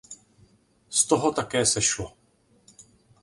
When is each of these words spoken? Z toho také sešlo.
Z 0.89 1.05
toho 1.05 1.29
také 1.39 1.65
sešlo. 1.65 2.07